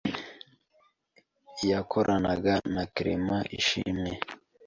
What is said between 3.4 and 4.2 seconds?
Ishimwe,